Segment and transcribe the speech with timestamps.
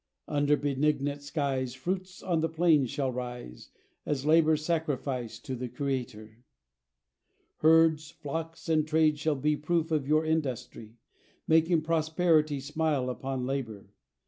[0.27, 3.69] Under benignant skies, Fruits on the plains shall rise,
[4.03, 6.43] As labour's sacrifice To the Creator.
[7.57, 10.97] Herds, flocks, and trade shall be Proof of your industry,
[11.47, 13.93] Making prosperity Smile upon labour.